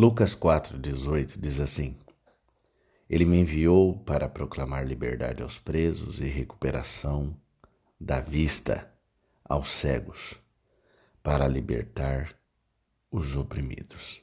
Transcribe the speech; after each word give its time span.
Lucas 0.00 0.34
4,18 0.34 1.38
diz 1.38 1.60
assim: 1.60 1.94
Ele 3.06 3.26
me 3.26 3.38
enviou 3.38 3.98
para 3.98 4.30
proclamar 4.30 4.88
liberdade 4.88 5.42
aos 5.42 5.58
presos 5.58 6.22
e 6.22 6.24
recuperação 6.24 7.36
da 8.00 8.18
vista 8.18 8.90
aos 9.44 9.68
cegos, 9.68 10.36
para 11.22 11.46
libertar 11.46 12.34
os 13.10 13.36
oprimidos. 13.36 14.22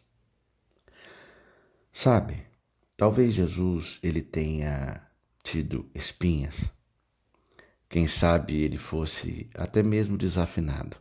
Sabe, 1.94 2.44
talvez 2.98 3.36
Jesus 3.36 4.00
ele 4.02 4.24
tenha 4.24 5.08
tido 5.44 5.88
espinhas. 5.94 6.72
Quem 7.88 8.08
sabe 8.08 8.64
ele 8.64 8.80
fosse 8.80 9.48
até 9.54 9.84
mesmo 9.84 10.18
desafinado. 10.18 10.98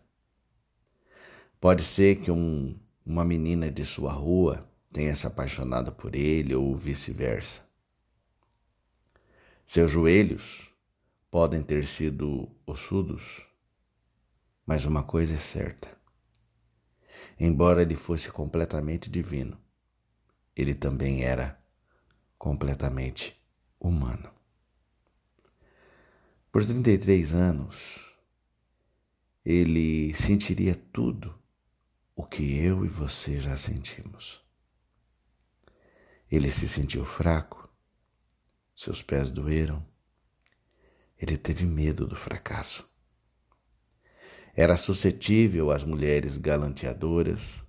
Pode 1.58 1.82
ser 1.82 2.16
que 2.16 2.30
um, 2.30 2.78
uma 3.06 3.24
menina 3.24 3.70
de 3.70 3.84
sua 3.84 4.12
rua 4.12 4.68
tenha 4.90 5.14
se 5.14 5.28
apaixonado 5.28 5.92
por 5.92 6.16
ele 6.16 6.56
ou 6.56 6.76
vice-versa. 6.76 7.64
Seus 9.64 9.92
joelhos 9.92 10.72
podem 11.30 11.62
ter 11.62 11.86
sido 11.86 12.50
ossudos, 12.66 13.46
mas 14.66 14.84
uma 14.84 15.04
coisa 15.04 15.34
é 15.34 15.38
certa: 15.38 15.88
embora 17.38 17.82
ele 17.82 17.94
fosse 17.94 18.28
completamente 18.30 19.08
divino, 19.08 19.56
ele 20.56 20.74
também 20.74 21.22
era 21.22 21.62
completamente 22.36 23.40
humano. 23.78 24.30
Por 26.50 26.64
33 26.64 27.34
anos, 27.34 28.16
ele 29.44 30.12
sentiria 30.14 30.74
tudo 30.74 31.45
o 32.16 32.24
que 32.24 32.58
eu 32.58 32.82
e 32.82 32.88
você 32.88 33.38
já 33.38 33.54
sentimos. 33.58 34.42
Ele 36.30 36.50
se 36.50 36.66
sentiu 36.66 37.04
fraco, 37.04 37.68
seus 38.74 39.02
pés 39.02 39.30
doeram, 39.30 39.86
ele 41.18 41.36
teve 41.36 41.66
medo 41.66 42.06
do 42.06 42.16
fracasso. 42.16 42.90
Era 44.54 44.78
suscetível 44.78 45.70
às 45.70 45.84
mulheres 45.84 46.38
galanteadoras, 46.38 47.62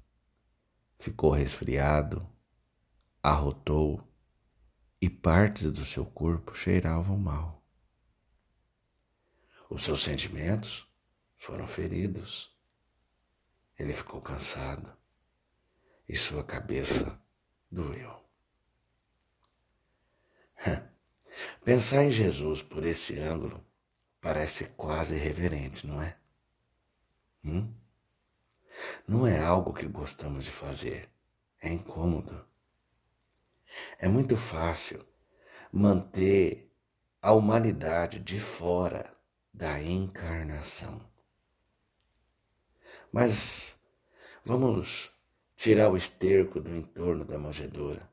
ficou 0.98 1.32
resfriado, 1.32 2.26
arrotou 3.22 4.02
e 5.02 5.10
partes 5.10 5.72
do 5.74 5.86
seu 5.86 6.06
corpo 6.06 6.56
cheiravam 6.56 7.18
mal. 7.18 7.62
Os 9.70 9.84
seus 9.84 10.02
sentimentos 10.02 10.88
foram 11.38 11.68
feridos. 11.68 12.57
Ele 13.78 13.94
ficou 13.94 14.20
cansado 14.20 14.96
e 16.08 16.16
sua 16.16 16.44
cabeça 16.44 17.20
doeu. 17.72 18.24
Pensar 21.64 22.04
em 22.04 22.12
Jesus 22.12 22.62
por 22.62 22.86
esse 22.86 23.20
ângulo 23.20 23.64
parece 24.20 24.66
quase 24.70 25.16
irreverente, 25.16 25.86
não 25.86 26.02
é? 26.02 26.18
Hum? 27.46 27.74
Não 29.08 29.26
é 29.26 29.40
algo 29.40 29.74
que 29.74 29.88
gostamos 29.88 30.44
de 30.44 30.52
fazer, 30.52 31.10
é 31.62 31.70
incômodo. 31.70 32.46
É 34.00 34.08
muito 34.08 34.38
fácil 34.38 35.06
manter 35.72 36.72
a 37.22 37.34
humanidade 37.34 38.20
de 38.20 38.40
fora 38.40 39.14
da 39.54 39.82
encarnação. 39.82 41.02
Mas 43.12 43.80
vamos 44.44 45.12
tirar 45.56 45.90
o 45.90 45.98
esterco 45.98 46.62
do 46.62 46.76
entorno 46.76 47.26
da 47.26 47.38
manjedoura, 47.38 48.08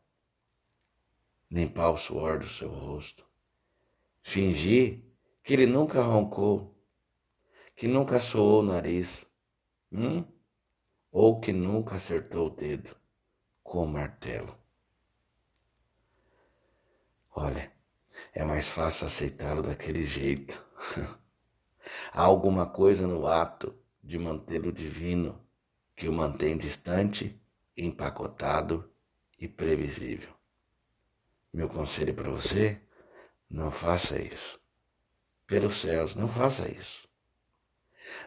limpar 1.51 1.91
o 1.91 1.97
suor 1.97 2.39
do 2.39 2.49
seu 2.49 2.71
rosto, 2.71 3.25
fingir 4.23 5.03
que 5.43 5.53
ele 5.53 5.67
nunca 5.67 6.01
roncou, 6.01 6.75
que 7.77 7.87
nunca 7.87 8.19
soou 8.19 8.61
o 8.61 8.67
nariz, 8.67 9.27
hum? 9.93 10.25
ou 11.11 11.41
que 11.41 11.53
nunca 11.53 11.97
acertou 11.97 12.47
o 12.47 12.51
dedo 12.51 12.97
com 13.63 13.85
o 13.85 13.89
martelo. 13.89 14.57
Olha, 17.31 17.73
é 18.33 18.45
mais 18.45 18.69
fácil 18.69 19.07
aceitá-lo 19.07 19.63
daquele 19.63 20.07
jeito. 20.07 20.65
Há 22.13 22.23
alguma 22.23 22.67
coisa 22.67 23.07
no 23.07 23.27
ato 23.27 23.75
de 24.05 24.19
mantê-lo 24.19 24.71
divino 24.71 25.41
que 25.97 26.07
o 26.09 26.13
mantém 26.13 26.59
distante, 26.59 27.41
empacotado 27.77 28.89
e 29.41 29.49
previsível. 29.49 30.31
Meu 31.53 31.69
conselho 31.69 32.13
para 32.13 32.31
você: 32.31 32.79
não 33.49 33.71
faça 33.71 34.21
isso. 34.21 34.61
Pelos 35.47 35.75
céus, 35.75 36.15
não 36.15 36.29
faça 36.29 36.71
isso. 36.71 37.09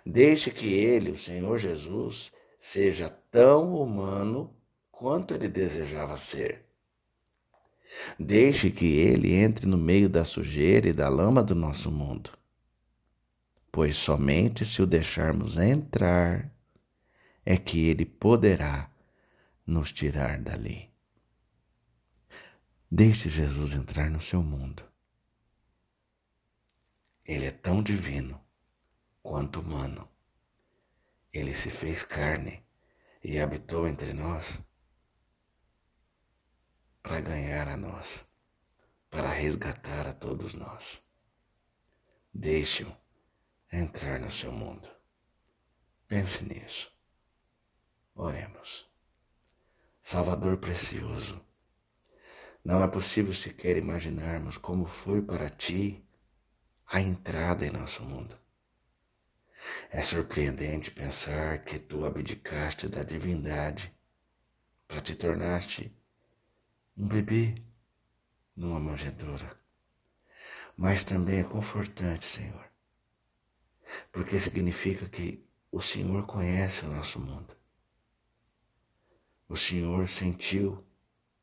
Deixe 0.05 0.49
que 0.49 0.73
ele, 0.73 1.11
o 1.11 1.17
Senhor 1.17 1.57
Jesus, 1.57 2.31
seja 2.59 3.09
tão 3.09 3.75
humano 3.75 4.55
quanto 4.91 5.33
ele 5.33 5.47
desejava 5.47 6.17
ser. 6.17 6.65
Deixe 8.19 8.71
que 8.71 8.85
ele 8.85 9.33
entre 9.33 9.65
no 9.65 9.77
meio 9.77 10.09
da 10.09 10.25
sujeira 10.25 10.89
e 10.89 10.93
da 10.93 11.07
lama 11.07 11.43
do 11.43 11.55
nosso 11.55 11.91
mundo 11.91 12.31
pois 13.77 13.95
somente 13.95 14.65
se 14.65 14.81
o 14.81 14.87
deixarmos 14.87 15.59
entrar 15.59 16.51
é 17.45 17.55
que 17.57 17.85
ele 17.85 18.07
poderá 18.07 18.91
nos 19.67 19.91
tirar 19.91 20.41
dali. 20.41 20.91
Deixe 22.89 23.29
Jesus 23.29 23.73
entrar 23.73 24.09
no 24.09 24.19
seu 24.19 24.41
mundo. 24.41 24.83
Ele 27.23 27.45
é 27.45 27.51
tão 27.51 27.83
divino 27.83 28.43
quanto 29.21 29.59
humano. 29.59 30.09
Ele 31.31 31.53
se 31.53 31.69
fez 31.69 32.01
carne 32.01 32.65
e 33.23 33.39
habitou 33.39 33.87
entre 33.87 34.11
nós 34.11 34.59
para 37.03 37.21
ganhar 37.21 37.67
a 37.67 37.77
nós, 37.77 38.25
para 39.07 39.29
resgatar 39.29 40.07
a 40.07 40.13
todos 40.13 40.55
nós. 40.55 40.99
Deixe-o 42.33 42.91
entrar 43.71 44.19
no 44.19 44.31
seu 44.31 44.51
mundo. 44.51 44.89
Pense 46.07 46.43
nisso. 46.43 46.91
Oremos. 48.15 48.87
Salvador 50.01 50.57
precioso, 50.57 51.45
não 52.63 52.83
é 52.83 52.87
possível 52.87 53.33
sequer 53.33 53.77
imaginarmos 53.77 54.57
como 54.57 54.85
foi 54.85 55.21
para 55.21 55.49
ti 55.49 56.05
a 56.85 56.99
entrada 56.99 57.65
em 57.65 57.71
nosso 57.71 58.03
mundo. 58.03 58.37
É 59.89 60.01
surpreendente 60.01 60.91
pensar 60.91 61.63
que 61.63 61.79
tu 61.79 62.05
abdicaste 62.05 62.87
da 62.87 63.03
divindade 63.03 63.93
para 64.87 65.01
te 65.01 65.15
tornaste 65.15 65.93
um 66.95 67.07
bebê 67.07 67.55
numa 68.55 68.79
manjedoura. 68.79 69.59
Mas 70.75 71.03
também 71.03 71.39
é 71.39 71.43
confortante, 71.43 72.25
Senhor, 72.25 72.69
porque 74.17 74.39
significa 74.39 75.07
que 75.07 75.47
o 75.71 75.79
Senhor 75.79 76.25
conhece 76.25 76.83
o 76.83 76.89
nosso 76.89 77.19
mundo. 77.19 77.55
O 79.47 79.55
Senhor 79.55 80.07
sentiu 80.07 80.83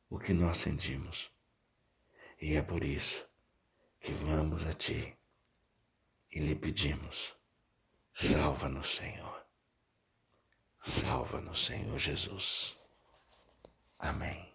o 0.09 0.19
que 0.19 0.33
nós 0.33 0.57
sentimos. 0.57 1.31
E 2.41 2.53
é 2.53 2.61
por 2.61 2.83
isso 2.83 3.25
que 4.01 4.11
vamos 4.11 4.67
a 4.67 4.73
Ti 4.73 5.17
e 6.33 6.39
lhe 6.39 6.53
pedimos: 6.53 7.33
salva-nos, 8.13 8.97
Senhor. 8.97 9.45
Salva-nos, 10.77 11.65
Senhor 11.65 11.97
Jesus. 11.97 12.77
Amém. 13.97 14.54